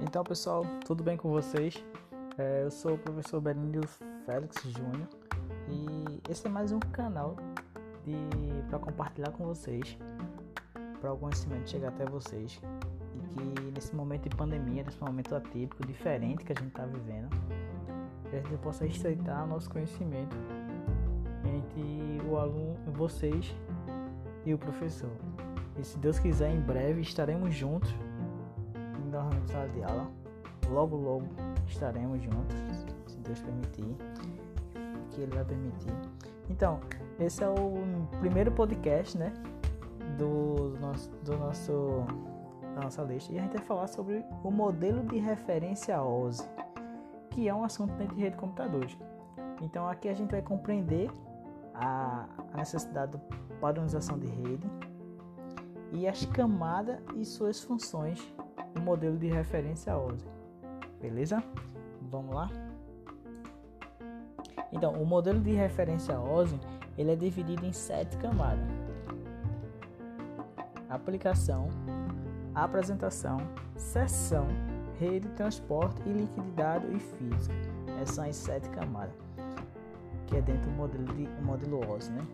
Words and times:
Então, 0.00 0.22
pessoal, 0.22 0.66
tudo 0.84 1.02
bem 1.02 1.16
com 1.16 1.30
vocês? 1.30 1.82
É, 2.36 2.64
eu 2.64 2.70
sou 2.70 2.96
o 2.96 2.98
professor 2.98 3.40
Benínio 3.40 3.80
Félix 4.26 4.62
Júnior 4.64 5.08
e 5.66 6.20
esse 6.30 6.46
é 6.46 6.50
mais 6.50 6.72
um 6.72 6.78
canal 6.78 7.36
para 8.68 8.78
compartilhar 8.78 9.30
com 9.32 9.46
vocês, 9.46 9.96
para 11.00 11.14
o 11.14 11.16
conhecimento 11.16 11.70
chegar 11.70 11.88
até 11.88 12.04
vocês 12.04 12.60
e 13.14 13.20
que 13.28 13.70
nesse 13.72 13.96
momento 13.96 14.28
de 14.28 14.36
pandemia, 14.36 14.82
nesse 14.82 15.02
momento 15.02 15.34
atípico, 15.34 15.86
diferente 15.86 16.44
que 16.44 16.52
a 16.52 16.54
gente 16.54 16.68
está 16.68 16.84
vivendo, 16.84 17.30
a 18.30 18.36
gente 18.36 18.58
possa 18.58 18.84
estreitar 18.84 19.46
nosso 19.46 19.70
conhecimento 19.70 20.36
entre 21.44 22.17
o 22.28 22.38
aluno, 22.38 22.76
vocês 22.92 23.54
e 24.44 24.54
o 24.54 24.58
professor. 24.58 25.10
E 25.78 25.84
se 25.84 25.98
Deus 25.98 26.18
quiser, 26.18 26.50
em 26.50 26.60
breve 26.60 27.00
estaremos 27.00 27.54
juntos 27.54 27.94
novamente 29.10 29.50
sala 29.50 29.68
de 29.68 29.82
aula. 29.82 30.06
Logo, 30.68 30.96
logo 30.96 31.26
estaremos 31.66 32.22
juntos, 32.22 32.56
se 33.06 33.18
Deus 33.18 33.40
permitir, 33.40 33.96
que 35.10 35.20
Ele 35.22 35.34
vai 35.34 35.44
permitir. 35.44 35.92
Então, 36.50 36.80
esse 37.18 37.42
é 37.42 37.48
o 37.48 38.06
primeiro 38.20 38.52
podcast, 38.52 39.16
né, 39.16 39.32
do 40.18 40.76
nosso, 40.80 41.10
do 41.24 41.36
nosso 41.36 42.04
da 42.74 42.82
nossa 42.82 43.02
lista 43.02 43.32
e 43.32 43.38
a 43.38 43.42
gente 43.42 43.56
vai 43.56 43.64
falar 43.64 43.88
sobre 43.88 44.24
o 44.44 44.50
modelo 44.50 45.02
de 45.02 45.18
referência 45.18 46.00
OSI, 46.00 46.48
que 47.30 47.48
é 47.48 47.54
um 47.54 47.64
assunto 47.64 47.92
dentro 47.94 48.14
de 48.14 48.22
rede 48.22 48.36
de 48.36 48.40
computadores. 48.40 48.96
Então, 49.60 49.88
aqui 49.88 50.08
a 50.08 50.14
gente 50.14 50.30
vai 50.30 50.42
compreender 50.42 51.10
a, 51.78 52.26
necessidade 52.56 53.12
de 53.12 53.18
padronização 53.60 54.18
de 54.18 54.26
rede 54.26 54.66
e 55.92 56.06
as 56.06 56.24
camadas 56.26 56.98
e 57.16 57.24
suas 57.24 57.62
funções 57.62 58.20
o 58.76 58.80
modelo 58.80 59.16
de 59.16 59.28
referência 59.28 59.96
OSI. 59.96 60.26
Beleza? 61.00 61.42
Vamos 62.02 62.34
lá? 62.34 62.50
Então, 64.72 64.92
o 64.94 65.06
modelo 65.06 65.40
de 65.40 65.52
referência 65.52 66.18
OSI 66.20 66.60
ele 66.96 67.12
é 67.12 67.16
dividido 67.16 67.64
em 67.64 67.72
sete 67.72 68.16
camadas: 68.18 68.68
aplicação, 70.90 71.68
apresentação, 72.54 73.38
sessão, 73.76 74.46
rede, 74.98 75.28
transporte 75.30 76.02
e 76.06 76.12
liquididade 76.12 76.86
e 76.94 76.98
física. 76.98 77.54
Essas 78.00 78.14
são 78.16 78.24
as 78.24 78.36
sete 78.36 78.68
camadas 78.70 79.27
que 80.28 80.36
é 80.36 80.42
dentro 80.42 80.70
do 80.70 80.76
modelo 80.76 81.04
de 81.14 81.26
modelo 81.42 81.80
OSI, 81.90 82.12
né? 82.12 82.26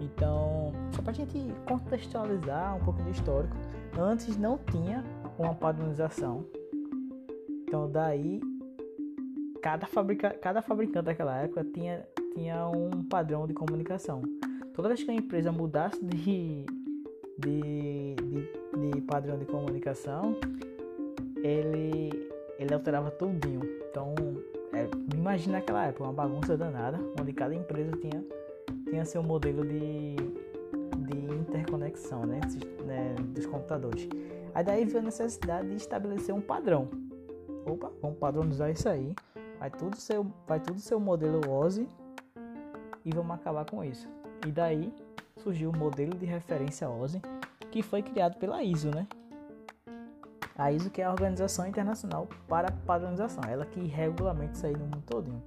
Então, 0.00 0.72
só 0.92 1.00
para 1.00 1.12
a 1.12 1.14
gente 1.14 1.38
contextualizar 1.66 2.76
um 2.76 2.80
pouco 2.80 3.02
de 3.02 3.10
histórico, 3.10 3.56
antes 3.98 4.36
não 4.36 4.58
tinha 4.58 5.02
uma 5.38 5.54
padronização. 5.54 6.44
Então 7.66 7.90
daí 7.90 8.40
cada, 9.62 9.86
fabrica, 9.86 10.30
cada 10.30 10.60
fabricante 10.60 11.06
daquela 11.06 11.38
época 11.38 11.64
tinha, 11.64 12.06
tinha 12.34 12.68
um 12.68 13.02
padrão 13.02 13.46
de 13.46 13.54
comunicação. 13.54 14.20
Toda 14.74 14.88
vez 14.88 15.02
que 15.02 15.10
a 15.10 15.14
empresa 15.14 15.50
mudasse 15.50 16.04
de, 16.04 16.66
de, 17.38 18.14
de, 18.16 18.92
de 18.92 19.00
padrão 19.02 19.38
de 19.38 19.46
comunicação, 19.46 20.36
ele, 21.42 22.28
ele 22.58 22.74
alterava 22.74 23.10
tudinho. 23.10 23.62
Então, 23.88 24.14
imagina 25.24 25.56
aquela 25.56 25.86
época, 25.86 26.04
uma 26.04 26.12
bagunça 26.12 26.54
danada, 26.54 27.00
onde 27.18 27.32
cada 27.32 27.54
empresa 27.54 27.96
tinha, 27.96 28.22
tinha 28.90 29.06
seu 29.06 29.22
modelo 29.22 29.64
de, 29.64 30.16
de 30.98 31.34
interconexão 31.34 32.26
né, 32.26 32.40
né 32.84 33.14
dos 33.28 33.46
computadores. 33.46 34.06
Aí 34.54 34.62
daí 34.62 34.84
veio 34.84 34.98
a 34.98 35.02
necessidade 35.02 35.70
de 35.70 35.76
estabelecer 35.76 36.34
um 36.34 36.42
padrão. 36.42 36.90
Opa, 37.64 37.90
vamos 38.02 38.18
padronizar 38.18 38.70
isso 38.70 38.86
aí. 38.86 39.14
Vai 39.58 39.70
tudo 39.70 39.96
ser, 39.96 40.20
vai 40.46 40.60
tudo 40.60 40.78
ser 40.78 40.94
o 40.94 41.00
modelo 41.00 41.40
OSI 41.50 41.88
e 43.02 43.10
vamos 43.10 43.34
acabar 43.34 43.64
com 43.64 43.82
isso. 43.82 44.06
E 44.46 44.52
daí 44.52 44.92
surgiu 45.38 45.70
o 45.70 45.76
modelo 45.76 46.14
de 46.18 46.26
referência 46.26 46.90
OSI, 46.90 47.22
que 47.70 47.82
foi 47.82 48.02
criado 48.02 48.36
pela 48.36 48.62
ISO, 48.62 48.90
né? 48.94 49.08
A 50.56 50.70
ISO 50.70 50.88
que 50.88 51.02
é 51.02 51.04
a 51.04 51.10
Organização 51.10 51.66
Internacional 51.66 52.28
para 52.48 52.70
Padronização, 52.70 53.42
ela 53.44 53.66
que 53.66 53.80
regulamenta 53.86 54.52
isso 54.52 54.66
aí 54.66 54.72
no 54.72 54.84
mundo 54.84 55.02
todo. 55.04 55.42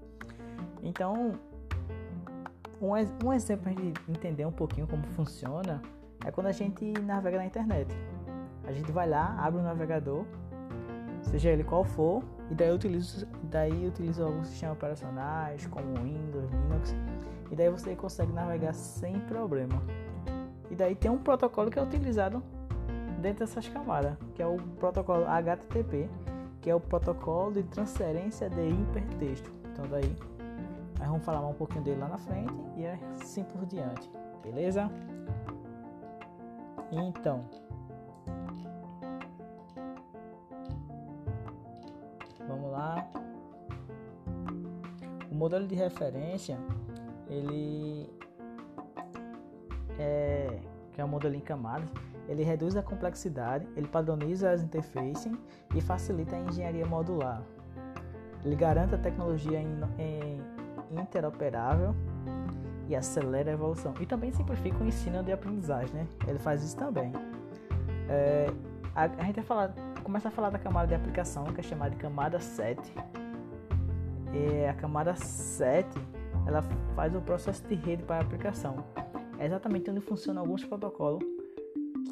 Então, 0.84 1.34
um, 2.81 2.91
um 3.25 3.34
exemplo 3.34 3.63
para 3.63 3.72
a 3.72 3.85
gente 3.85 4.01
entender 4.09 4.46
um 4.46 4.51
pouquinho 4.51 4.85
como 4.85 5.03
funciona 5.07 5.81
é 6.25 6.31
quando 6.31 6.47
a 6.47 6.51
gente 6.51 6.91
navega 7.03 7.38
na 7.38 7.46
internet. 7.46 7.96
A 8.66 8.73
gente 8.73 8.91
vai 8.91 9.07
lá, 9.07 9.38
abre 9.40 9.62
o 9.62 9.63
navegador, 9.63 10.25
seja 11.22 11.51
ele 11.51 11.63
qual 11.63 11.85
for, 11.85 12.22
e 12.51 12.56
daí 12.56 12.72
utiliza, 12.72 13.25
daí 13.44 13.88
utiliza 13.88 14.25
alguns 14.25 14.47
sistemas 14.47 14.75
operacionais 14.75 15.66
como 15.67 15.88
Windows, 16.03 16.51
Linux, 16.51 16.96
e 17.50 17.56
daí 17.56 17.69
você 17.69 17.96
consegue 17.96 18.34
navegar 18.34 18.73
sem 18.73 19.22
problema. 19.22 19.81
E 20.69 20.75
daí 20.75 20.96
tem 20.96 21.09
um 21.09 21.17
protocolo 21.17 21.72
que 21.72 21.79
é 21.79 21.81
utilizado 21.81 22.44
dentro 23.17 23.45
dessas 23.45 23.67
camadas, 23.67 24.17
que 24.35 24.41
é 24.41 24.47
o 24.47 24.57
protocolo 24.79 25.25
HTTP, 25.25 26.09
que 26.61 26.69
é 26.69 26.75
o 26.75 26.79
protocolo 26.79 27.53
de 27.53 27.63
transferência 27.63 28.50
de 28.50 28.69
hipertexto. 28.69 29.51
Então 29.72 29.85
daí 29.88 30.16
nós 31.00 31.07
vamos 31.07 31.23
falar 31.23 31.45
um 31.45 31.53
pouquinho 31.53 31.83
dele 31.83 32.00
lá 32.00 32.07
na 32.07 32.17
frente 32.17 32.53
e 32.75 32.85
assim 32.88 33.44
por 33.44 33.66
diante, 33.66 34.09
beleza? 34.44 34.89
Então, 36.91 37.44
lá. 42.78 43.09
O 45.31 45.35
modelo 45.35 45.67
de 45.67 45.75
referência, 45.75 46.57
ele 47.28 48.09
é 49.99 50.59
que 50.94 51.01
é 51.01 51.05
um 51.05 51.07
modelo 51.07 51.35
em 51.35 51.39
camadas, 51.39 51.88
ele 52.27 52.43
reduz 52.43 52.75
a 52.75 52.83
complexidade, 52.83 53.67
ele 53.75 53.88
padroniza 53.88 54.51
as 54.51 54.61
interfaces 54.61 55.31
e 55.73 55.81
facilita 55.81 56.35
a 56.35 56.39
engenharia 56.39 56.85
modular. 56.85 57.41
Ele 58.43 58.55
garante 58.55 58.95
a 58.95 58.97
tecnologia 58.97 59.61
interoperável 60.91 61.95
e 62.87 62.95
acelera 62.95 63.49
a 63.49 63.53
evolução. 63.53 63.93
E 63.99 64.05
também 64.05 64.31
simplifica 64.31 64.83
o 64.83 64.87
ensino 64.87 65.23
de 65.23 65.31
aprendizagem, 65.31 65.93
né? 65.93 66.07
Ele 66.27 66.39
faz 66.39 66.63
isso 66.63 66.77
também. 66.77 67.11
É, 68.09 68.47
a, 68.95 69.03
a, 69.03 69.23
gente 69.23 69.35
vai 69.35 69.43
falar 69.43 69.73
começa 70.03 70.29
a 70.29 70.31
falar 70.31 70.49
da 70.49 70.57
camada 70.57 70.87
de 70.87 70.95
aplicação, 70.95 71.43
que 71.45 71.59
é 71.59 71.63
chamada 71.63 71.91
de 71.91 71.97
camada 71.97 72.39
7. 72.39 72.79
E 74.33 74.66
a 74.66 74.73
camada 74.73 75.16
7 75.16 75.89
ela 76.45 76.63
faz 76.95 77.13
o 77.13 77.21
processo 77.21 77.66
de 77.67 77.75
rede 77.75 78.03
para 78.03 78.17
a 78.17 78.21
aplicação. 78.21 78.85
É 79.37 79.45
exatamente 79.45 79.91
onde 79.91 79.99
funcionam 79.99 80.41
alguns 80.41 80.63
protocolos 80.63 81.36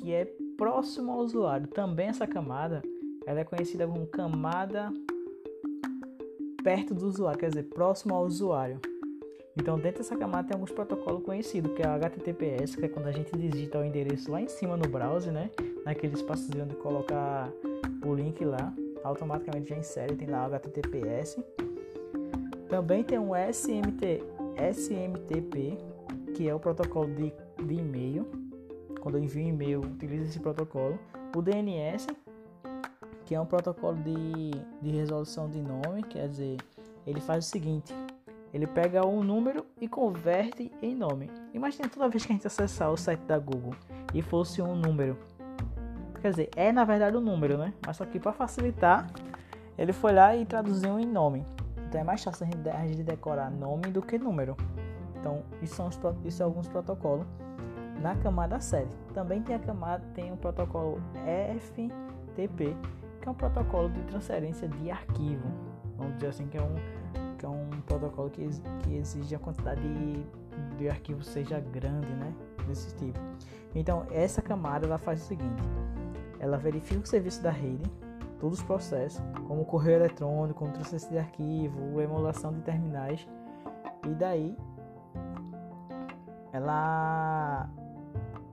que 0.05 0.13
é 0.13 0.25
próximo 0.55 1.11
ao 1.11 1.17
usuário. 1.17 1.65
Também 1.65 2.09
essa 2.09 2.27
camada 2.27 2.83
ela 3.25 3.39
é 3.39 3.43
conhecida 3.43 3.87
como 3.87 4.05
camada 4.05 4.93
perto 6.63 6.93
do 6.93 7.07
usuário, 7.07 7.39
quer 7.39 7.49
dizer, 7.49 7.63
próximo 7.63 8.13
ao 8.13 8.23
usuário. 8.23 8.79
Então, 9.57 9.79
dentro 9.79 10.03
dessa 10.03 10.15
camada 10.15 10.47
tem 10.47 10.53
alguns 10.53 10.71
protocolos 10.71 11.23
conhecidos, 11.23 11.73
que 11.73 11.81
é 11.81 11.87
o 11.87 11.91
HTTPS, 11.91 12.75
que 12.75 12.85
é 12.85 12.87
quando 12.87 13.07
a 13.07 13.11
gente 13.11 13.35
digita 13.35 13.79
o 13.79 13.83
endereço 13.83 14.31
lá 14.31 14.39
em 14.39 14.47
cima 14.47 14.77
no 14.77 14.87
browser, 14.87 15.33
né? 15.33 15.49
Naquele 15.83 16.13
espaçozinho 16.13 16.67
de 16.67 16.75
colocar 16.75 17.51
o 18.05 18.13
link 18.13 18.45
lá, 18.45 18.71
automaticamente 19.03 19.69
já 19.69 19.75
insere, 19.75 20.15
tem 20.15 20.27
lá 20.27 20.43
o 20.43 20.53
HTTPS. 20.53 21.43
Também 22.69 23.03
tem 23.03 23.17
um 23.17 23.31
SMT, 23.35 24.21
SMTP, 24.71 25.77
que 26.35 26.47
é 26.47 26.53
o 26.53 26.59
protocolo 26.59 27.07
de, 27.07 27.33
de 27.65 27.73
e-mail. 27.73 28.45
Quando 29.05 29.19
eu 29.19 29.23
envio 29.23 29.45
um 29.45 29.49
e-mail, 29.49 29.81
utiliza 29.81 30.23
esse 30.23 30.39
protocolo. 30.39 30.97
O 31.35 31.39
DNS, 31.39 32.07
que 33.23 33.35
é 33.35 33.39
um 33.39 33.45
protocolo 33.45 33.95
de, 33.97 34.49
de 34.81 34.89
resolução 34.89 35.47
de 35.47 35.61
nome, 35.61 36.01
quer 36.01 36.27
dizer, 36.27 36.57
ele 37.05 37.21
faz 37.21 37.45
o 37.45 37.47
seguinte: 37.47 37.93
ele 38.51 38.65
pega 38.65 39.05
um 39.05 39.23
número 39.23 39.63
e 39.79 39.87
converte 39.87 40.71
em 40.81 40.95
nome. 40.95 41.29
Imagina 41.53 41.87
toda 41.87 42.09
vez 42.09 42.25
que 42.25 42.31
a 42.31 42.35
gente 42.35 42.47
acessar 42.47 42.91
o 42.91 42.97
site 42.97 43.19
da 43.27 43.37
Google 43.37 43.75
e 44.11 44.23
fosse 44.23 44.59
um 44.59 44.75
número 44.75 45.15
Quer 46.19 46.31
dizer, 46.31 46.49
é 46.55 46.71
na 46.71 46.83
verdade 46.83 47.15
um 47.15 47.21
número, 47.21 47.59
né? 47.59 47.75
Mas 47.85 47.97
só 47.97 48.05
que 48.07 48.19
para 48.19 48.33
facilitar, 48.33 49.05
ele 49.77 49.93
foi 49.93 50.13
lá 50.13 50.35
e 50.35 50.47
traduziu 50.47 50.99
em 50.99 51.05
nome. 51.05 51.45
Então 51.87 52.01
é 52.01 52.03
mais 52.03 52.23
fácil 52.23 52.47
a 52.73 52.87
gente 52.87 53.03
decorar 53.03 53.51
nome 53.51 53.91
do 53.91 54.01
que 54.01 54.17
número. 54.17 54.57
Então, 55.19 55.43
isso 55.61 55.75
são, 55.75 55.87
os, 55.87 55.99
isso 56.25 56.37
são 56.37 56.47
alguns 56.47 56.67
protocolos 56.67 57.27
na 58.01 58.15
camada 58.15 58.59
7. 58.59 58.87
Também 59.13 59.41
tem 59.41 59.55
a 59.55 59.59
camada, 59.59 60.03
tem 60.13 60.31
o 60.31 60.37
protocolo 60.37 61.01
FTP, 61.59 62.75
que 63.21 63.27
é 63.27 63.31
um 63.31 63.35
protocolo 63.35 63.89
de 63.89 64.01
transferência 64.03 64.67
de 64.67 64.91
arquivo. 64.91 65.47
Vamos 65.97 66.15
dizer 66.15 66.27
assim 66.27 66.47
que 66.47 66.57
é 66.57 66.61
um, 66.61 66.75
que 67.37 67.45
é 67.45 67.49
um 67.49 67.69
protocolo 67.85 68.29
que, 68.29 68.47
que 68.83 68.95
exige 68.95 69.35
a 69.35 69.39
quantidade 69.39 69.81
de, 69.81 70.25
de 70.77 70.89
arquivo 70.89 71.23
seja 71.23 71.59
grande, 71.59 72.11
né? 72.13 72.33
desse 72.67 72.93
tipo. 72.95 73.19
Então, 73.73 74.05
essa 74.11 74.41
camada 74.41 74.85
ela 74.85 74.97
faz 74.97 75.21
o 75.21 75.25
seguinte: 75.25 75.63
ela 76.39 76.57
verifica 76.57 77.01
o 77.01 77.05
serviço 77.05 77.41
da 77.41 77.51
rede, 77.51 77.89
todos 78.39 78.59
os 78.59 78.65
processos, 78.65 79.21
como 79.47 79.65
correio 79.65 79.97
eletrônico, 79.97 80.59
como 80.59 80.71
transferência 80.71 81.09
de 81.09 81.17
arquivo, 81.17 82.01
emulação 82.01 82.53
de 82.53 82.61
terminais, 82.61 83.27
e 84.05 84.09
daí 84.09 84.57
ela 86.51 87.69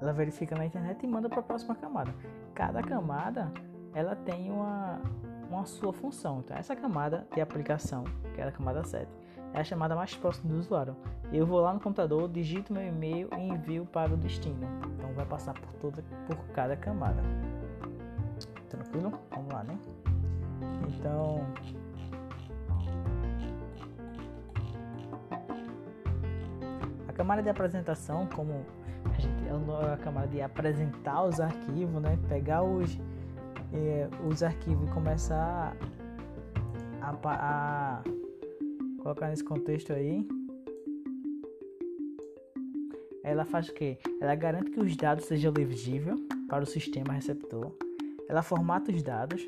ela 0.03 0.13
verifica 0.13 0.57
na 0.57 0.67
internet 0.67 1.05
e 1.05 1.07
manda 1.07 1.29
para 1.29 1.39
a 1.39 1.43
próxima 1.43 1.77
camada. 1.77 2.13
Cada 2.55 2.83
camada 2.83 3.53
ela 3.95 4.17
tem 4.17 4.51
uma, 4.51 5.01
uma 5.49 5.65
sua 5.65 5.93
função. 5.93 6.41
Então, 6.41 6.57
essa 6.57 6.75
camada 6.75 7.27
de 7.33 7.41
aplicação, 7.41 8.03
que 8.35 8.41
é 8.41 8.45
a 8.45 8.51
camada 8.51 8.83
7, 8.83 9.09
é 9.55 9.61
a 9.61 9.65
chamada 9.65 9.95
mais 9.95 10.15
próxima 10.15 10.53
do 10.53 10.59
usuário. 10.59 10.97
Eu 11.33 11.47
vou 11.47 11.61
lá 11.61 11.73
no 11.73 11.79
computador, 11.79 12.29
digito 12.29 12.73
meu 12.73 12.87
e-mail 12.87 13.29
e 13.39 13.49
envio 13.49 13.87
para 13.87 14.13
o 14.13 14.17
destino. 14.17 14.67
Então, 14.97 15.13
vai 15.15 15.25
passar 15.25 15.55
por 15.55 15.73
toda, 15.75 16.03
por 16.27 16.37
cada 16.53 16.77
camada. 16.77 17.23
Tranquilo? 18.69 19.13
Vamos 19.31 19.53
lá, 19.53 19.63
né? 19.63 19.79
Então, 20.89 21.47
a 27.07 27.13
camada 27.13 27.43
de 27.43 27.49
apresentação, 27.49 28.27
como 28.35 28.65
a 29.05 29.21
gente 29.21 29.32
a 29.93 29.97
camada 29.97 30.29
de 30.29 30.41
apresentar 30.41 31.25
os 31.25 31.41
arquivos, 31.41 32.01
né? 32.03 32.19
Pegar 32.29 32.63
os 32.63 32.99
é, 33.73 34.09
os 34.29 34.43
arquivos 34.43 34.89
e 34.89 34.93
começar 34.93 35.77
a, 37.01 37.17
a, 37.25 38.03
colocar 39.03 39.29
nesse 39.29 39.43
contexto 39.43 39.93
aí, 39.93 40.27
ela 43.25 43.45
faz 43.45 43.69
o 43.69 43.75
que? 43.75 43.99
Ela 44.21 44.35
garante 44.35 44.71
que 44.71 44.81
os 44.81 44.97
dados 44.97 45.25
sejam 45.25 45.53
legíveis 45.57 46.21
para 46.49 46.63
o 46.63 46.67
sistema 46.67 47.15
receptor. 47.15 47.73
Ela 48.29 48.43
formata 48.43 48.91
os 48.91 49.03
dados, 49.03 49.47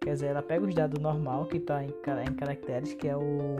quer 0.00 0.12
dizer, 0.12 0.26
ela 0.28 0.42
pega 0.42 0.64
os 0.64 0.74
dados 0.74 1.00
normal 1.00 1.46
que 1.46 1.58
está 1.58 1.84
em, 1.84 1.88
em 1.88 2.34
caracteres, 2.34 2.94
que 2.94 3.08
é 3.08 3.16
o 3.16 3.56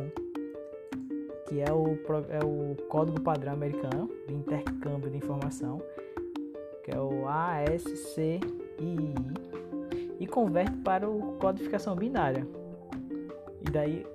que 1.49 1.61
é 1.61 1.73
o, 1.73 1.99
é 2.29 2.45
o 2.45 2.77
código 2.89 3.21
padrão 3.21 3.55
americano 3.55 4.11
de 4.27 4.35
intercâmbio 4.35 5.11
de 5.11 5.17
informação, 5.17 5.83
que 6.85 6.91
é 6.91 7.00
o 7.00 7.27
ASCII 7.27 8.41
e 8.79 10.27
converte 10.27 10.77
para 10.79 11.09
o 11.09 11.37
codificação 11.39 11.97
binária. 11.97 12.47
E 13.67 13.71
daí, 13.71 14.06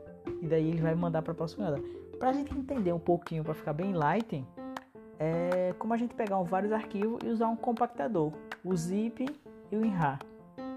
e 0.42 0.48
daí 0.48 0.70
ele 0.70 0.82
vai 0.82 0.96
mandar 0.96 1.22
para 1.22 1.32
a 1.32 1.36
próxima 1.36 1.66
camada. 1.66 1.84
Para 2.18 2.30
a 2.30 2.34
gente 2.34 2.58
entender 2.58 2.94
um 2.94 3.00
pouquinho, 3.00 3.44
para 3.44 3.54
ficar 3.54 3.74
bem 3.74 3.94
light, 3.94 4.46
é 5.20 5.74
como 5.78 5.94
a 5.94 5.98
gente 5.98 6.14
pegar 6.16 6.42
vários 6.44 6.72
arquivos 6.72 7.20
e 7.24 7.28
usar 7.28 7.48
um 7.48 7.56
compactador, 7.56 8.32
o 8.64 8.76
zip 8.76 9.26
e 9.72 9.76
o 9.76 9.82
WinRAR. 9.82 10.20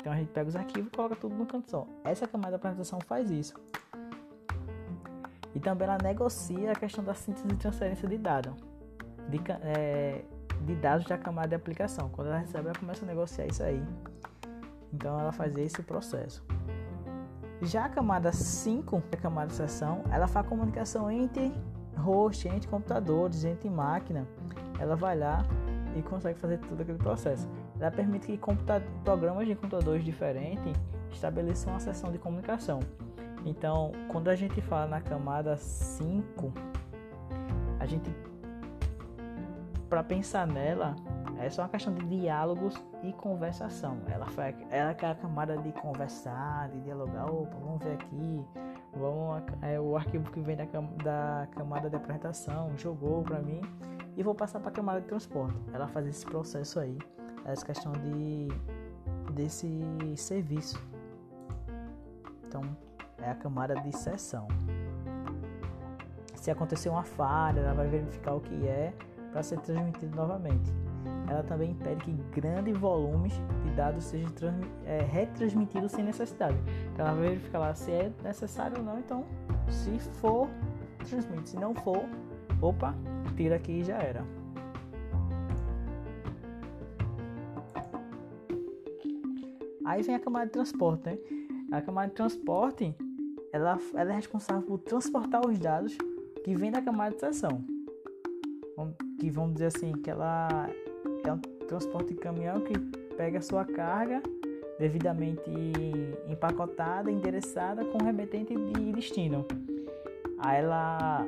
Então 0.01 0.13
a 0.13 0.17
gente 0.17 0.29
pega 0.29 0.49
os 0.49 0.57
arquivos 0.57 0.89
e 0.89 0.97
coloca 0.97 1.17
tudo 1.17 1.35
no 1.35 1.47
canto 1.47 1.71
só. 1.71 1.87
Essa 2.05 2.27
camada 2.27 2.51
de 2.51 2.57
apresentação 2.57 2.99
faz 3.01 3.31
isso. 3.31 3.55
E 5.57 5.59
também 5.59 5.89
ela 5.89 5.97
negocia 6.03 6.73
a 6.73 6.75
questão 6.75 7.03
da 7.03 7.15
síntese 7.15 7.47
e 7.51 7.57
transferência 7.57 8.07
de 8.07 8.19
dados. 8.19 8.53
De, 9.27 9.41
é, 9.63 10.23
de 10.61 10.75
dados 10.75 11.07
da 11.07 11.17
camada 11.17 11.49
de 11.49 11.55
aplicação. 11.55 12.11
Quando 12.11 12.27
ela 12.27 12.37
recebe, 12.37 12.69
ela 12.69 12.79
começa 12.79 13.07
a 13.07 13.09
negociar 13.09 13.47
isso 13.47 13.63
aí. 13.63 13.83
Então 14.93 15.19
ela 15.19 15.33
faz 15.33 15.57
esse 15.57 15.83
processo. 15.83 16.45
Já 17.63 17.87
a 17.87 17.89
camada 17.89 18.31
5, 18.33 19.03
a 19.11 19.17
camada 19.17 19.47
de 19.47 19.55
sessão, 19.55 20.05
ela 20.13 20.27
faz 20.27 20.47
comunicação 20.47 21.11
entre 21.11 21.51
host, 21.97 22.47
entre 22.49 22.69
computadores, 22.69 23.43
entre 23.47 23.71
máquina. 23.71 24.29
Ela 24.79 24.95
vai 24.95 25.17
lá 25.17 25.43
e 25.97 26.03
consegue 26.03 26.39
fazer 26.39 26.59
todo 26.59 26.83
aquele 26.83 26.99
processo. 26.99 27.49
Ela 27.81 27.91
permite 27.91 28.27
que 28.27 28.39
programas 29.03 29.47
de 29.47 29.55
computadores 29.55 30.05
diferentes 30.05 30.75
estabeleçam 31.11 31.73
uma 31.73 31.81
sessão 31.81 32.13
de 32.13 32.19
comunicação. 32.19 32.81
Então, 33.47 33.93
quando 34.09 34.29
a 34.29 34.35
gente 34.35 34.61
fala 34.61 34.87
na 34.87 35.01
camada 35.01 35.57
5, 35.57 36.53
a 37.79 37.87
gente 37.87 38.11
para 39.89 40.03
pensar 40.03 40.49
nela, 40.49 40.97
é 41.39 41.49
só 41.49 41.63
uma 41.63 41.69
questão 41.69 41.95
de 41.95 42.05
diálogos 42.07 42.75
e 43.05 43.13
conversação. 43.13 43.99
Ela 44.09 44.27
foi 44.27 44.55
ela 44.69 44.91
é 44.91 45.11
a 45.11 45.15
camada 45.15 45.57
de 45.57 45.71
conversar, 45.73 46.69
de 46.71 46.81
dialogar. 46.81 47.31
Opa, 47.31 47.57
vamos 47.57 47.85
ver 47.85 47.95
aqui. 47.95 48.45
Vamos, 48.97 49.43
é 49.63 49.79
o 49.79 49.97
arquivo 49.97 50.29
que 50.33 50.41
vem 50.41 50.57
da, 50.57 50.65
da 51.05 51.47
camada 51.53 51.89
de 51.89 51.97
apresentação, 51.97 52.77
jogou 52.77 53.23
para 53.23 53.41
mim 53.41 53.61
e 54.17 54.23
vou 54.23 54.35
passar 54.35 54.59
para 54.59 54.71
a 54.71 54.73
camada 54.73 55.01
de 55.01 55.07
transporte. 55.07 55.57
Ela 55.73 55.87
faz 55.87 56.07
esse 56.07 56.25
processo 56.25 56.81
aí, 56.81 56.99
essa 57.45 57.65
questão 57.65 57.93
de 57.93 58.49
desse 59.33 59.69
serviço. 60.17 60.83
Então, 62.47 62.63
é 63.27 63.31
a 63.31 63.35
camada 63.35 63.75
de 63.75 63.95
sessão. 63.97 64.49
Se 66.35 66.51
acontecer 66.51 66.89
uma 66.89 67.05
falha, 67.05 67.61
ela 67.61 67.75
vai 67.75 67.89
verificar 67.89 68.35
o 68.35 68.41
que 68.41 68.67
é 68.67 68.95
para 69.33 69.43
ser 69.43 69.59
transmitido 69.61 70.15
novamente 70.15 70.73
ela 71.29 71.43
também 71.43 71.73
impede 71.73 72.05
que 72.05 72.13
grandes 72.41 72.77
volumes 72.77 73.33
de 73.65 73.71
dados 73.75 74.05
sejam 74.05 74.55
é, 74.85 75.01
retransmitidos 75.01 75.93
sem 75.93 76.05
necessidade. 76.05 76.57
Então 76.93 77.07
ela 77.07 77.17
vai 77.17 77.29
verificar 77.29 77.59
lá 77.59 77.75
se 77.75 77.91
é 77.91 78.13
necessário 78.23 78.79
ou 78.79 78.85
não, 78.85 78.99
então 78.99 79.25
se 79.69 79.99
for, 79.99 80.49
transmite. 81.09 81.51
Se 81.51 81.57
não 81.57 81.75
for, 81.75 82.05
opa, 82.61 82.95
tira 83.37 83.57
aqui 83.57 83.73
e 83.81 83.85
já 83.85 83.99
era. 83.99 84.25
Aí 89.85 90.03
vem 90.03 90.17
a 90.17 90.21
camada 90.21 90.47
de 90.47 90.53
transporte, 90.53 91.09
né? 91.09 91.19
A 91.71 91.81
camada 91.81 92.09
de 92.09 92.15
transporte, 92.15 92.95
ela, 93.57 93.79
ela 93.95 94.13
é 94.13 94.15
responsável 94.15 94.63
por 94.63 94.79
transportar 94.79 95.47
os 95.47 95.59
dados 95.59 95.97
que 96.45 96.55
vêm 96.55 96.71
da 96.71 96.83
camada 96.83 97.15
de 97.15 97.21
seção. 97.21 97.65
Que 99.19 99.31
vamos 99.31 99.55
dizer 99.55 99.67
assim, 99.67 99.93
que 99.93 100.11
ela 100.11 100.69
é 101.25 101.33
um 101.33 101.39
transporte 101.67 102.13
de 102.13 102.21
caminhão 102.21 102.61
que 102.61 102.79
pega 103.17 103.39
a 103.39 103.43
sua 103.43 103.65
carga 103.65 104.23
devidamente 104.79 105.51
empacotada, 106.29 107.11
endereçada 107.11 107.83
com 107.87 108.05
remetente 108.05 108.55
de 108.55 108.93
destino. 108.93 109.47
Aí 110.39 110.59
ela 110.59 111.27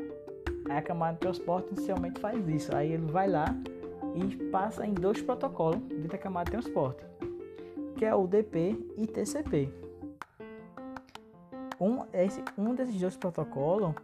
a 0.69 0.83
camada 0.83 1.15
de 1.15 1.21
transporte 1.21 1.73
inicialmente 1.73 2.21
faz 2.21 2.47
isso. 2.47 2.77
Aí 2.77 2.93
ele 2.93 3.07
vai 3.07 3.27
lá 3.27 3.47
e 4.15 4.37
passa 4.51 4.87
em 4.87 4.93
dois 4.93 5.23
protocolos 5.23 5.81
dentro 5.81 6.09
da 6.09 6.19
camada 6.19 6.45
de 6.45 6.51
transporte, 6.59 7.03
que 7.97 8.05
é 8.05 8.15
o 8.15 8.27
DP 8.27 8.77
e 8.99 9.07
TCP. 9.07 9.88
Um, 11.81 12.05
esse, 12.13 12.43
um 12.57 12.75
desses 12.75 13.01
dois 13.01 13.17
protocolos, 13.17 13.95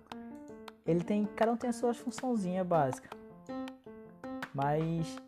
ele 0.87 1.02
tem, 1.02 1.25
cada 1.37 1.52
um 1.52 1.57
tem 1.57 1.71
a 1.71 1.73
sua 1.73 1.93
funçãozinha 1.95 2.62
básica. 2.62 3.09
Mas 4.54 5.21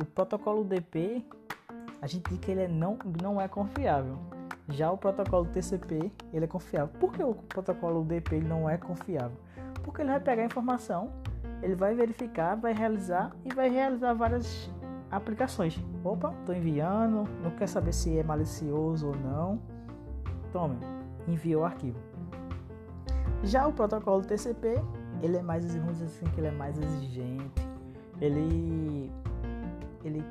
o 0.00 0.04
protocolo 0.04 0.64
DP, 0.64 1.24
a 2.00 2.06
gente 2.06 2.28
diz 2.30 2.38
que 2.38 2.50
ele 2.50 2.62
é 2.62 2.68
não, 2.68 2.98
não 3.20 3.40
é 3.40 3.48
confiável. 3.48 4.18
Já 4.68 4.90
o 4.90 4.96
protocolo 4.96 5.46
TCP, 5.46 6.12
ele 6.32 6.44
é 6.44 6.48
confiável. 6.48 6.94
Por 7.00 7.12
que 7.12 7.22
o 7.22 7.34
protocolo 7.34 8.04
DP 8.04 8.40
não 8.40 8.70
é 8.70 8.78
confiável? 8.78 9.36
Porque 9.82 10.02
ele 10.02 10.10
vai 10.10 10.20
pegar 10.20 10.42
a 10.42 10.46
informação, 10.46 11.10
ele 11.62 11.74
vai 11.74 11.94
verificar, 11.94 12.54
vai 12.54 12.72
realizar 12.72 13.34
e 13.44 13.52
vai 13.52 13.68
realizar 13.68 14.14
várias 14.14 14.70
aplicações. 15.10 15.78
Opa, 16.04 16.32
estou 16.40 16.54
enviando, 16.54 17.28
não 17.42 17.50
quer 17.50 17.66
saber 17.66 17.92
se 17.92 18.16
é 18.16 18.22
malicioso 18.22 19.08
ou 19.08 19.16
não. 19.16 19.60
Tome, 20.52 20.78
enviou 21.26 21.62
o 21.62 21.64
arquivo. 21.64 21.98
Já 23.42 23.66
o 23.66 23.72
protocolo 23.72 24.22
TCP, 24.22 24.82
ele 25.22 25.36
é 25.36 25.42
mais, 25.42 25.74
vamos 25.74 25.98
dizer 25.98 26.06
assim, 26.06 26.26
que 26.32 26.40
ele 26.40 26.48
é 26.48 26.52
mais 26.52 26.78
exigente. 26.78 27.68
Ele 28.20 29.10
ele 30.04 30.24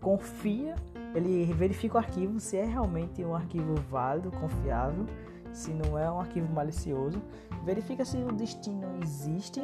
confia, 0.00 0.74
ele 1.14 1.52
verifica 1.52 1.96
o 1.96 1.98
arquivo 1.98 2.40
se 2.40 2.56
é 2.56 2.64
realmente 2.64 3.24
um 3.24 3.34
arquivo 3.34 3.74
válido, 3.90 4.30
confiável, 4.32 5.06
se 5.52 5.70
não 5.72 5.98
é 5.98 6.10
um 6.10 6.20
arquivo 6.20 6.52
malicioso, 6.52 7.20
verifica 7.64 8.04
se 8.04 8.16
o 8.16 8.32
destino 8.32 8.86
existe 9.02 9.62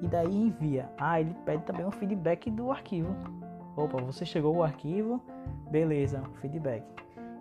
e 0.00 0.06
daí 0.06 0.34
envia. 0.34 0.90
Ah, 0.98 1.20
ele 1.20 1.34
pede 1.44 1.62
também 1.64 1.84
um 1.84 1.90
feedback 1.90 2.50
do 2.50 2.70
arquivo. 2.70 3.14
Opa, 3.76 4.00
você 4.02 4.24
chegou 4.24 4.56
o 4.56 4.62
arquivo, 4.62 5.20
beleza, 5.70 6.22
feedback. 6.40 6.84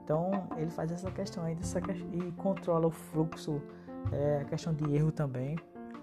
Então 0.04 0.32
ele 0.58 0.70
faz 0.70 0.92
essa 0.92 1.10
questão 1.10 1.44
aí 1.44 1.56
dessa, 1.56 1.80
e 2.12 2.32
controla 2.34 2.88
o 2.88 2.92
fluxo, 2.92 3.62
é, 4.12 4.42
a 4.42 4.46
questão 4.46 4.74
de 4.74 4.94
erro 4.94 5.12
também, 5.12 5.58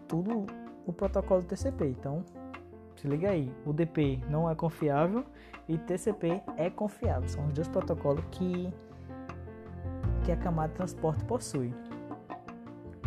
tudo 0.09 0.47
o 0.87 0.93
protocolo 0.93 1.43
TCP. 1.43 1.89
Então 1.89 2.25
se 2.97 3.07
liga 3.07 3.31
aí, 3.31 3.51
o 3.65 3.73
DP 3.73 4.21
não 4.29 4.51
é 4.51 4.55
confiável 4.55 5.25
e 5.69 5.79
TCP 5.79 6.43
é 6.57 6.71
confiável. 6.71 7.29
São 7.29 7.47
os 7.47 7.53
dois 7.53 7.69
protocolos 7.69 8.25
que, 8.31 8.73
que 10.25 10.33
a 10.33 10.37
camada 10.37 10.69
de 10.69 10.75
transporte 10.75 11.25
possui. 11.25 11.75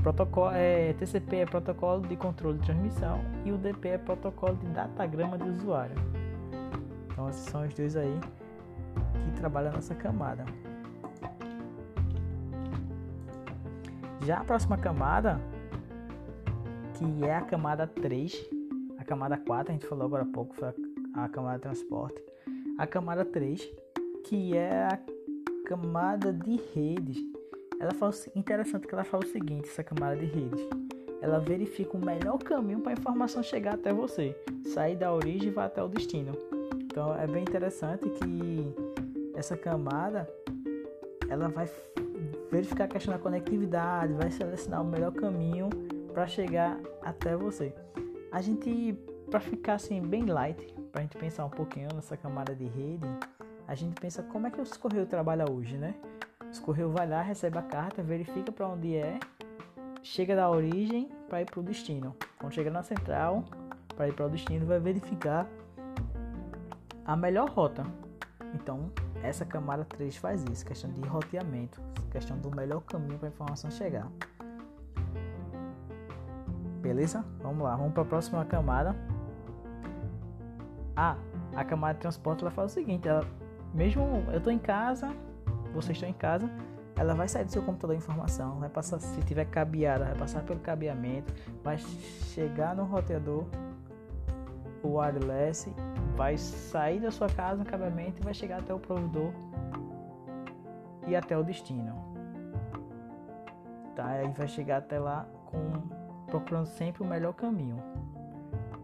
Protocolo, 0.01 0.51
é, 0.51 0.93
TCP 0.93 1.37
é 1.37 1.45
protocolo 1.45 2.01
de 2.01 2.15
controle 2.15 2.57
de 2.57 2.65
transmissão 2.65 3.19
e 3.45 3.51
o 3.51 3.57
DP 3.57 3.89
é 3.89 3.97
protocolo 3.97 4.55
de 4.57 4.67
datagrama 4.67 5.37
de 5.37 5.49
usuário. 5.49 5.95
Então 7.11 7.29
esses 7.29 7.45
são 7.45 7.63
os 7.63 7.73
dois 7.73 7.95
aí 7.95 8.19
que 9.25 9.31
trabalham 9.39 9.71
nessa 9.71 9.95
camada. 9.95 10.43
Já 14.25 14.39
a 14.39 14.43
próxima 14.43 14.77
camada, 14.77 15.39
que 16.93 17.25
é 17.25 17.35
a 17.35 17.41
camada 17.41 17.87
3, 17.87 18.49
a 18.97 19.03
camada 19.03 19.37
4, 19.37 19.71
a 19.71 19.73
gente 19.73 19.85
falou 19.85 20.05
agora 20.05 20.23
há 20.23 20.25
pouco, 20.27 20.55
foi 20.55 20.69
a, 21.15 21.23
a 21.25 21.29
camada 21.29 21.57
de 21.57 21.61
transporte. 21.63 22.23
A 22.77 22.87
camada 22.87 23.25
3, 23.25 23.69
que 24.25 24.55
é 24.55 24.85
a 24.85 24.99
camada 25.65 26.31
de 26.31 26.59
redes 26.73 27.33
ela 27.83 27.93
fala 27.93 28.13
interessante 28.33 28.87
que 28.87 28.93
ela 28.93 29.03
fala 29.03 29.25
o 29.25 29.27
seguinte, 29.27 29.67
essa 29.67 29.83
camada 29.83 30.15
de 30.15 30.25
redes. 30.25 30.65
Ela 31.21 31.39
verifica 31.39 31.97
o 31.97 32.05
melhor 32.05 32.37
caminho 32.37 32.79
para 32.79 32.93
a 32.93 32.93
informação 32.93 33.43
chegar 33.43 33.73
até 33.73 33.91
você, 33.91 34.33
sair 34.73 34.95
da 34.95 35.13
origem 35.13 35.49
e 35.49 35.51
vai 35.51 35.65
até 35.65 35.83
o 35.83 35.89
destino. 35.89 36.31
Então 36.75 37.13
é 37.13 37.27
bem 37.27 37.41
interessante 37.41 38.09
que 38.09 38.73
essa 39.35 39.57
camada 39.57 40.29
ela 41.29 41.49
vai 41.49 41.67
verificar 42.53 42.83
a 42.83 42.87
questão 42.87 43.11
da 43.11 43.19
conectividade, 43.19 44.13
vai 44.13 44.29
selecionar 44.29 44.83
o 44.83 44.85
melhor 44.85 45.11
caminho 45.11 45.69
para 46.13 46.27
chegar 46.27 46.79
até 47.01 47.35
você. 47.35 47.73
A 48.31 48.41
gente, 48.41 48.93
para 49.31 49.39
ficar 49.39 49.73
assim 49.73 49.99
bem 49.99 50.25
light, 50.25 50.71
para 50.91 51.01
a 51.01 51.03
gente 51.03 51.17
pensar 51.17 51.45
um 51.45 51.49
pouquinho 51.49 51.87
nessa 51.95 52.15
camada 52.15 52.55
de 52.55 52.65
rede, 52.65 53.07
a 53.67 53.73
gente 53.73 53.99
pensa 53.99 54.21
como 54.21 54.45
é 54.45 54.51
que 54.51 54.61
o 54.61 54.79
correio 54.79 55.07
trabalha 55.07 55.51
hoje, 55.51 55.77
né? 55.77 55.95
O 56.55 56.61
correio 56.61 56.91
vai 56.91 57.07
lá, 57.09 57.23
recebe 57.23 57.57
a 57.57 57.63
carta, 57.63 58.03
verifica 58.03 58.51
para 58.51 58.67
onde 58.67 58.95
é, 58.95 59.19
chega 60.03 60.35
da 60.35 60.47
origem 60.47 61.09
para 61.27 61.41
ir 61.41 61.45
para 61.45 61.59
o 61.59 61.63
destino. 61.63 62.15
Quando 62.37 62.53
chega 62.53 62.69
na 62.69 62.83
central, 62.83 63.43
para 63.95 64.07
ir 64.07 64.13
para 64.13 64.27
o 64.27 64.29
destino, 64.29 64.67
vai 64.67 64.79
verificar 64.79 65.47
a 67.03 67.15
melhor 67.15 67.49
rota. 67.49 67.83
Então, 68.53 68.91
essa 69.23 69.45
camada 69.45 69.85
3 69.85 70.15
faz 70.17 70.43
isso, 70.51 70.65
questão 70.65 70.91
de 70.91 71.01
roteamento, 71.07 71.81
questão 72.11 72.37
do 72.37 72.53
melhor 72.53 72.81
caminho 72.81 73.17
para 73.17 73.29
a 73.29 73.31
informação 73.31 73.71
chegar. 73.71 74.07
Beleza? 76.81 77.25
Vamos 77.41 77.63
lá, 77.63 77.75
vamos 77.77 77.93
para 77.93 78.03
a 78.03 78.05
próxima 78.05 78.43
camada. 78.43 78.93
Ah, 80.95 81.15
a 81.55 81.63
camada 81.63 81.93
de 81.93 82.01
transporte 82.01 82.41
ela 82.41 82.51
faz 82.51 82.71
o 82.71 82.73
seguinte, 82.73 83.07
ela, 83.07 83.25
mesmo 83.73 84.03
eu 84.31 84.37
estou 84.37 84.51
em 84.51 84.59
casa, 84.59 85.15
vocês 85.73 85.95
estão 85.95 86.09
em 86.09 86.13
casa, 86.13 86.49
ela 86.95 87.15
vai 87.15 87.27
sair 87.27 87.45
do 87.45 87.51
seu 87.51 87.63
computador 87.63 87.95
a 87.95 87.97
informação, 87.97 88.59
vai 88.59 88.69
passar, 88.69 88.99
se 88.99 89.21
tiver 89.21 89.45
cabeada, 89.45 90.05
vai 90.05 90.15
passar 90.15 90.43
pelo 90.43 90.59
cabeamento, 90.59 91.33
vai 91.63 91.77
chegar 91.77 92.75
no 92.75 92.83
roteador 92.83 93.45
o 94.83 94.97
wireless, 94.99 95.73
vai 96.15 96.37
sair 96.37 96.99
da 96.99 97.11
sua 97.11 97.27
casa 97.27 97.57
no 97.57 97.65
cabeamento 97.65 98.21
e 98.21 98.23
vai 98.23 98.33
chegar 98.33 98.59
até 98.59 98.73
o 98.73 98.79
provedor 98.79 99.31
e 101.07 101.15
até 101.15 101.37
o 101.37 101.43
destino. 101.43 101.95
Tá? 103.95 104.07
Aí 104.07 104.27
vai 104.29 104.47
chegar 104.47 104.77
até 104.77 104.99
lá 104.99 105.25
com 105.45 106.03
procurando 106.27 106.65
sempre 106.65 107.03
o 107.03 107.05
melhor 107.05 107.33
caminho. 107.33 107.77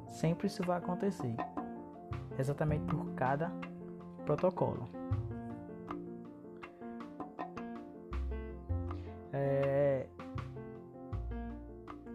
Sempre 0.08 0.48
isso 0.48 0.64
vai 0.64 0.78
acontecer. 0.78 1.36
Exatamente 2.38 2.86
por 2.86 3.06
cada 3.14 3.52
protocolo. 4.26 4.88
É, 9.32 10.08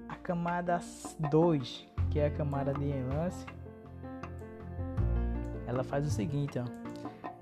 a 0.09 0.17
camada 0.17 0.81
2, 1.19 1.89
que 2.11 2.19
é 2.19 2.27
a 2.27 2.31
camada 2.31 2.73
de 2.73 2.85
enlace, 2.85 3.47
ela 5.75 5.85
faz 5.85 6.07
o 6.07 6.11
seguinte, 6.11 6.59
ó, 6.59 6.65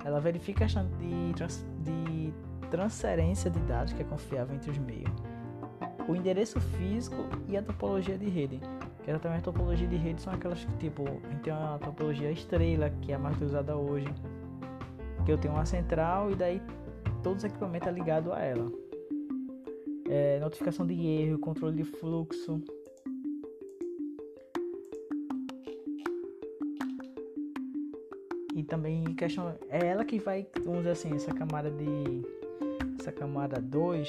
ela 0.04 0.20
verifica 0.20 0.64
a 0.64 0.68
chance 0.68 0.90
de, 0.94 1.32
trans, 1.34 1.64
de 1.80 2.32
transferência 2.70 3.50
de 3.50 3.60
dados 3.60 3.92
que 3.92 4.02
é 4.02 4.04
confiável 4.04 4.54
entre 4.54 4.70
os 4.70 4.78
meios, 4.78 5.10
o 6.08 6.14
endereço 6.14 6.60
físico 6.60 7.24
e 7.48 7.56
a 7.56 7.62
topologia 7.62 8.18
de 8.18 8.28
rede. 8.28 8.60
Que 9.04 9.10
exatamente 9.10 9.40
a 9.40 9.44
topologia 9.52 9.86
de 9.86 9.96
rede 9.96 10.22
são 10.22 10.32
aquelas 10.32 10.64
que 10.64 10.76
tipo, 10.76 11.02
a 11.02 11.28
gente 11.28 11.42
tem 11.42 11.52
uma 11.52 11.78
topologia 11.78 12.30
estrela, 12.30 12.88
que 13.00 13.10
é 13.10 13.16
a 13.16 13.18
mais 13.18 13.40
usada 13.40 13.76
hoje, 13.76 14.06
que 15.24 15.32
eu 15.32 15.38
tenho 15.38 15.54
uma 15.54 15.66
central 15.66 16.30
e 16.30 16.36
daí 16.36 16.62
todos 17.22 17.38
os 17.38 17.44
equipamentos 17.44 17.88
é 17.88 17.90
ligado 17.90 18.32
a 18.32 18.40
ela 18.40 18.70
é, 20.12 20.38
notificação 20.40 20.86
de 20.86 20.94
erro, 21.06 21.38
controle 21.38 21.76
de 21.76 21.84
fluxo. 21.84 22.62
E 28.62 28.64
também 28.64 29.02
questão 29.16 29.52
é 29.68 29.88
ela 29.88 30.04
que 30.04 30.20
vai, 30.20 30.46
vamos 30.62 30.78
dizer 30.78 30.90
assim, 30.90 31.12
essa 31.16 31.34
camada 31.34 31.68
de 31.68 32.22
essa 33.00 33.10
camada 33.10 33.60
2, 33.60 34.08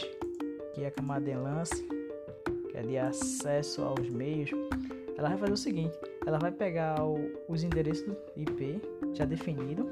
que 0.76 0.84
é 0.84 0.88
a 0.90 0.92
camada 0.92 1.26
de 1.26 1.36
lance, 1.36 1.84
que 2.70 2.78
é 2.78 2.84
de 2.84 2.96
acesso 3.00 3.82
aos 3.82 4.08
meios, 4.10 4.52
ela 5.18 5.30
vai 5.30 5.40
fazer 5.40 5.54
o 5.54 5.58
seguinte, 5.58 5.98
ela 6.24 6.38
vai 6.38 6.52
pegar 6.52 7.04
o, 7.04 7.16
os 7.50 7.64
endereços 7.64 8.16
IP 8.38 8.80
já 9.16 9.26
definido 9.26 9.90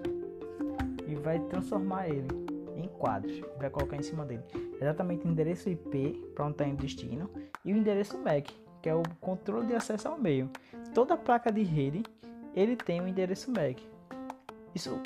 e 1.08 1.16
vai 1.16 1.40
transformar 1.40 2.08
ele 2.08 2.28
em 2.76 2.88
quadros, 2.88 3.42
vai 3.58 3.72
colocar 3.72 3.98
em 3.98 4.04
cima 4.04 4.24
dele 4.26 4.44
exatamente 4.80 5.26
o 5.26 5.28
endereço 5.28 5.72
IP 5.72 6.24
para 6.36 6.46
onde 6.46 6.54
está 6.54 6.68
o 6.68 6.76
destino 6.76 7.32
e 7.66 7.74
o 7.74 7.78
endereço 7.78 8.16
MAC, 8.20 8.54
que 8.80 8.90
é 8.90 8.94
o 8.94 9.02
controle 9.20 9.66
de 9.66 9.74
acesso 9.74 10.08
ao 10.08 10.20
meio. 10.20 10.52
Toda 10.94 11.18
placa 11.18 11.52
de 11.52 11.64
rede 11.64 12.04
ele 12.54 12.76
tem 12.76 13.02
o 13.02 13.06
um 13.06 13.08
endereço 13.08 13.50
MAC. 13.50 13.90
Isso 14.74 15.02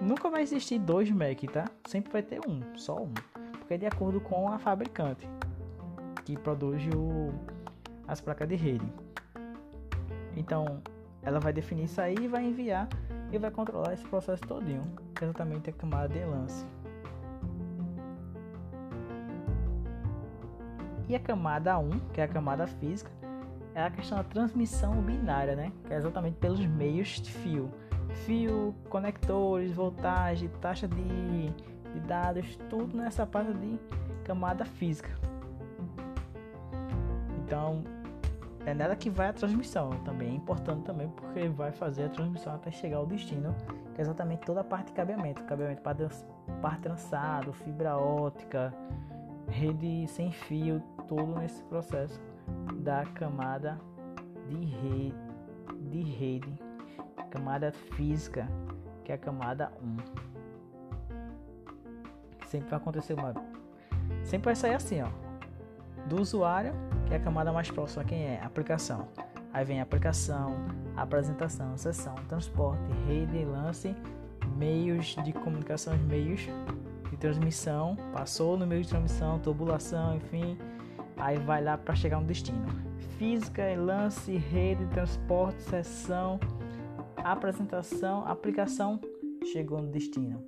nunca 0.00 0.28
vai 0.30 0.42
existir 0.42 0.78
dois 0.78 1.10
MAC, 1.10 1.46
tá? 1.48 1.64
Sempre 1.86 2.12
vai 2.12 2.22
ter 2.22 2.40
um, 2.46 2.60
só 2.76 3.02
um, 3.02 3.12
porque 3.58 3.74
é 3.74 3.78
de 3.78 3.86
acordo 3.86 4.20
com 4.20 4.50
a 4.50 4.58
fabricante 4.58 5.28
que 6.24 6.36
produz 6.36 6.82
o, 6.94 7.32
as 8.06 8.20
placas 8.20 8.48
de 8.48 8.54
rede. 8.54 8.86
Então, 10.36 10.82
ela 11.22 11.40
vai 11.40 11.52
definir 11.52 11.84
isso 11.84 12.00
aí 12.00 12.14
e 12.14 12.28
vai 12.28 12.44
enviar 12.44 12.88
e 13.32 13.38
vai 13.38 13.50
controlar 13.50 13.94
esse 13.94 14.04
processo 14.06 14.42
todinho, 14.42 14.82
é 15.20 15.24
exatamente 15.24 15.70
a 15.70 15.72
camada 15.72 16.08
de 16.08 16.24
lance. 16.24 16.66
E 21.08 21.14
a 21.14 21.18
camada 21.18 21.78
1, 21.78 21.90
que 22.12 22.20
é 22.20 22.24
a 22.24 22.28
camada 22.28 22.66
física, 22.66 23.10
é 23.74 23.82
a 23.82 23.90
questão 23.90 24.18
da 24.18 24.24
transmissão 24.24 25.00
binária, 25.00 25.56
né? 25.56 25.72
Que 25.86 25.94
é 25.94 25.96
exatamente 25.96 26.36
pelos 26.36 26.64
meios 26.66 27.20
de 27.20 27.32
fio. 27.32 27.70
Fio, 28.24 28.74
conectores, 28.88 29.72
voltagem, 29.72 30.48
taxa 30.60 30.88
de, 30.88 31.50
de 31.92 32.00
dados, 32.06 32.56
tudo 32.68 32.96
nessa 32.96 33.26
parte 33.26 33.52
de 33.54 33.78
camada 34.24 34.64
física. 34.64 35.10
Então, 37.38 37.82
é 38.66 38.74
nela 38.74 38.94
que 38.94 39.08
vai 39.08 39.28
a 39.28 39.32
transmissão. 39.32 39.90
Também 40.04 40.28
é 40.28 40.34
importante 40.34 40.84
também 40.84 41.08
porque 41.08 41.48
vai 41.48 41.72
fazer 41.72 42.04
a 42.04 42.08
transmissão 42.10 42.54
até 42.54 42.70
chegar 42.70 42.98
ao 42.98 43.06
destino, 43.06 43.54
que 43.94 44.00
é 44.00 44.02
exatamente 44.02 44.44
toda 44.44 44.60
a 44.60 44.64
parte 44.64 44.88
de 44.88 44.92
cabeamento, 44.92 45.42
cabeamento 45.44 45.82
par 46.60 46.78
trançado, 46.78 47.52
fibra 47.52 47.96
ótica, 47.96 48.74
rede 49.48 50.06
sem 50.08 50.30
fio, 50.30 50.82
todo 51.06 51.38
nesse 51.38 51.62
processo 51.64 52.20
da 52.74 53.04
camada 53.06 53.78
de 54.46 54.64
rede, 54.64 55.14
de 55.90 56.02
rede, 56.02 56.67
camada 57.28 57.72
física, 57.72 58.48
que 59.04 59.12
é 59.12 59.14
a 59.14 59.18
camada 59.18 59.72
1. 59.82 59.96
Sempre 62.46 62.70
vai 62.70 62.78
acontecer 62.78 63.14
uma. 63.14 63.34
Sempre 64.24 64.46
vai 64.46 64.56
sair 64.56 64.74
assim, 64.74 65.02
ó. 65.02 65.08
Do 66.06 66.20
usuário, 66.20 66.72
que 67.06 67.14
é 67.14 67.16
a 67.16 67.20
camada 67.20 67.52
mais 67.52 67.70
próxima, 67.70 68.04
quem 68.04 68.24
é? 68.24 68.40
Aplicação. 68.42 69.08
Aí 69.52 69.64
vem 69.64 69.80
aplicação, 69.80 70.56
apresentação, 70.96 71.76
sessão, 71.76 72.14
transporte, 72.28 72.90
rede, 73.06 73.44
lance, 73.44 73.94
meios 74.56 75.16
de 75.24 75.32
comunicação, 75.32 75.96
meios 75.98 76.48
de 77.10 77.16
transmissão, 77.16 77.96
passou 78.12 78.56
no 78.56 78.66
meio 78.66 78.82
de 78.82 78.88
transmissão, 78.88 79.38
tubulação, 79.38 80.16
enfim, 80.16 80.58
Aí 81.18 81.36
vai 81.38 81.62
lá 81.62 81.76
para 81.76 81.94
chegar 81.94 82.20
no 82.20 82.26
destino. 82.26 82.64
Física, 83.18 83.62
lance, 83.76 84.36
rede, 84.36 84.86
transporte, 84.86 85.60
sessão, 85.62 86.38
apresentação, 87.24 88.26
aplicação, 88.26 89.00
chegou 89.52 89.80
no 89.80 89.88
destino. 89.88 90.42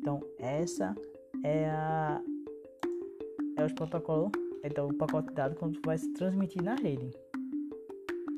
Então 0.00 0.20
essa 0.38 0.94
é 1.42 1.66
a 1.68 2.20
é 3.56 3.64
os 3.64 3.72
protocolos, 3.72 4.30
então 4.64 4.88
o 4.88 4.94
pacote 4.94 5.28
de 5.28 5.34
dados 5.34 5.58
quando 5.58 5.78
vai 5.84 5.98
se 5.98 6.10
transmitir 6.14 6.62
na 6.62 6.74
rede. 6.74 7.10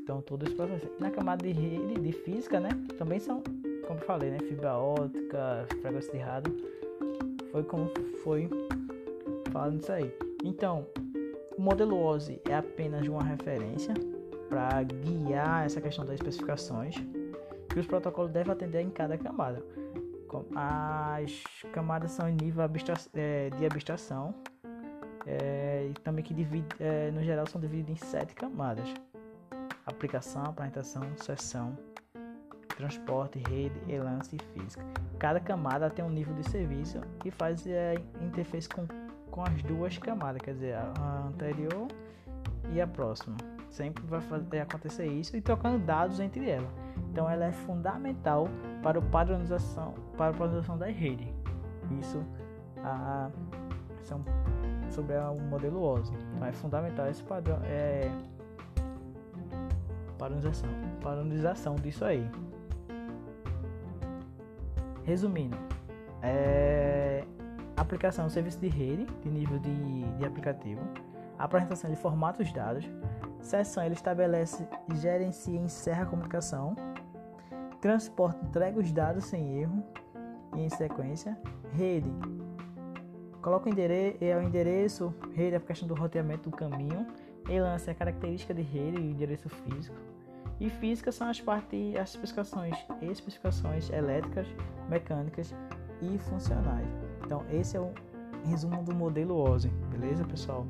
Então 0.03 0.21
todo 0.21 0.45
esse 0.45 0.55
processo. 0.55 0.89
Na 0.99 1.11
camada 1.11 1.47
de 1.47 1.53
rede 1.53 2.01
de 2.01 2.13
física, 2.13 2.59
né? 2.59 2.71
Também 2.99 3.21
são, 3.21 3.43
como 3.87 4.01
eu 4.01 4.05
falei, 4.05 4.31
né? 4.31 4.39
Fibra 4.41 4.77
ótica, 4.77 5.67
frequência 5.81 6.13
de 6.13 6.19
rádio. 6.19 6.57
Foi 7.53 7.63
como 7.63 7.89
foi 8.25 8.49
falando 9.53 9.81
isso 9.81 9.93
aí. 9.93 10.13
Então, 10.43 10.87
modelo 11.59 12.03
OSI 12.03 12.41
é 12.49 12.55
apenas 12.55 13.07
uma 13.07 13.23
referência 13.23 13.95
para 14.49 14.83
guiar 14.83 15.65
essa 15.65 15.81
questão 15.81 16.05
das 16.05 16.15
especificações 16.15 16.97
que 17.73 17.81
os 17.81 17.87
protocolos 17.87 18.31
devem 18.31 18.53
atender 18.53 18.81
em 18.81 18.91
cada 18.91 19.17
camada. 19.17 19.63
As 20.55 21.43
camadas 21.73 22.13
são 22.13 22.29
em 22.29 22.35
nível 22.35 22.65
é, 23.15 23.51
de 23.51 23.67
abstração 23.67 24.35
é, 25.27 25.89
e 25.91 25.95
também 26.01 26.25
que 26.25 26.33
divide, 26.33 26.67
é, 26.81 27.11
no 27.11 27.23
geral 27.23 27.47
são 27.47 27.61
divididas 27.61 28.03
em 28.03 28.07
sete 28.07 28.35
camadas: 28.35 28.89
aplicação, 29.85 30.45
apresentação, 30.45 31.03
sessão, 31.17 31.77
transporte, 32.77 33.39
rede, 33.49 33.79
elance 33.89 34.37
e 34.37 34.59
física. 34.59 34.85
Cada 35.19 35.39
camada 35.39 35.91
tem 35.91 36.05
um 36.05 36.11
nível 36.11 36.35
de 36.35 36.49
serviço 36.49 37.01
e 37.25 37.31
faz 37.31 37.67
é, 37.67 37.95
interface 38.21 38.69
com, 38.69 38.87
com 39.31 39.43
as 39.43 39.63
duas 39.63 39.99
camadas, 39.99 40.41
quer 40.43 40.55
dizer, 40.55 40.77
a 40.77 41.27
anterior 41.29 41.89
e 42.73 42.81
a 42.81 42.87
próxima. 42.87 43.37
Sempre 43.73 44.05
vai 44.05 44.21
fazer, 44.21 44.61
acontecer 44.61 45.07
isso 45.07 45.35
e 45.35 45.41
trocando 45.41 45.79
dados 45.79 46.21
entre 46.21 46.49
elas. 46.49 46.71
Então 47.11 47.29
ela 47.29 47.47
é 47.47 47.53
fundamental 47.53 48.47
para 48.83 48.99
o 48.99 49.03
padronização, 49.03 49.95
para 50.15 50.29
a 50.29 50.35
padronização 50.35 50.77
da 50.77 50.87
rede. 50.87 51.35
Isso 51.99 52.23
a, 52.85 53.31
são 54.03 54.23
sobre 54.91 55.17
o 55.17 55.41
modelo 55.41 55.83
OSI. 55.83 56.13
Então 56.35 56.47
é 56.47 56.53
fundamental 56.53 57.09
esse 57.09 57.23
padrão 57.23 57.59
é 57.65 58.11
padronização, 60.19 60.69
padronização 61.01 61.75
disso 61.77 62.05
aí. 62.05 62.31
Resumindo, 65.03 65.57
é, 66.21 67.25
aplicação 67.75 68.29
serviço 68.29 68.61
de 68.61 68.69
rede 68.69 69.07
de 69.23 69.31
nível 69.31 69.59
de, 69.59 70.03
de 70.19 70.27
aplicativo, 70.27 70.83
apresentação 71.45 71.91
de 71.91 71.97
formatos 71.97 72.53
dados, 72.53 72.89
sessão 73.41 73.85
ele 73.85 73.95
estabelece, 73.95 74.67
gerencia 74.95 75.55
e 75.55 75.65
encerra 75.65 76.05
a 76.05 76.07
comunicação, 76.07 76.77
transporte 77.81 78.45
entrega 78.45 78.79
os 78.79 78.93
dados 78.93 79.25
sem 79.25 79.61
erro 79.61 79.83
e 80.55 80.61
em 80.61 80.69
sequência, 80.69 81.37
rede 81.73 82.13
coloca 83.43 83.69
o 83.69 83.73
endereço, 83.73 84.19
é 84.21 84.37
o 84.37 84.43
endereço, 84.43 85.15
rede 85.35 85.55
é 85.55 85.57
a 85.57 85.61
questão 85.61 85.87
do 85.87 85.95
roteamento 85.95 86.49
do 86.49 86.57
caminho, 86.57 87.07
e 87.49 87.61
lance 87.61 87.91
a 87.91 87.95
característica 87.95 88.55
de 88.55 88.63
rede 88.63 89.01
e 89.01 89.11
endereço 89.11 89.49
físico. 89.49 89.97
E 90.61 90.71
física 90.71 91.11
são 91.11 91.29
as 91.29 91.41
partes, 91.41 91.97
as 91.97 92.11
especificações, 92.11 92.77
especificações 93.03 93.91
elétricas, 93.91 94.47
mecânicas 94.89 95.53
e 96.01 96.19
funcionais. 96.19 96.87
Então 97.25 97.45
esse 97.51 97.77
é 97.77 97.81
o 97.81 97.93
resumo 98.45 98.83
do 98.85 98.95
modelo 98.95 99.37
OSI, 99.37 99.69
beleza 99.91 100.25
pessoal? 100.25 100.65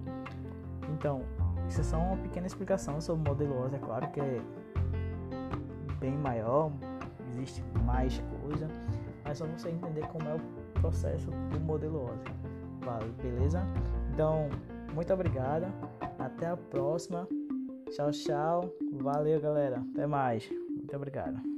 Então, 1.02 1.20
isso 1.68 1.80
é 1.80 1.82
só 1.82 1.98
uma 1.98 2.16
pequena 2.16 2.46
explicação 2.46 3.00
sobre 3.00 3.28
o 3.28 3.32
modelo 3.32 3.60
OSI, 3.64 3.74
é 3.74 3.78
claro 3.80 4.08
que 4.12 4.20
é 4.20 4.40
bem 5.98 6.12
maior, 6.12 6.70
existe 7.32 7.60
mais 7.84 8.22
coisa, 8.40 8.68
mas 9.24 9.38
só 9.38 9.46
você 9.46 9.70
entender 9.70 10.06
como 10.06 10.28
é 10.28 10.36
o 10.36 10.80
processo 10.80 11.28
do 11.50 11.58
modelo 11.58 12.04
OSI, 12.04 13.10
beleza? 13.20 13.66
Então, 14.14 14.48
muito 14.94 15.12
obrigado, 15.12 15.66
até 16.20 16.46
a 16.46 16.56
próxima, 16.56 17.26
tchau, 17.90 18.12
tchau, 18.12 18.72
valeu 18.92 19.40
galera, 19.40 19.82
até 19.92 20.06
mais, 20.06 20.48
muito 20.68 20.94
obrigado. 20.94 21.51